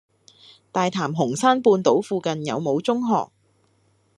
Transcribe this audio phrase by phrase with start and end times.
[0.71, 3.29] 大潭紅山半島附近有無中學？